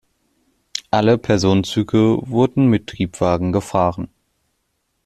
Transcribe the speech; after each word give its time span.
Alle 0.89 1.19
Personenzüge 1.19 2.17
wurden 2.27 2.65
mit 2.65 2.87
Triebwagen 2.87 3.51
gefahren. 3.51 4.09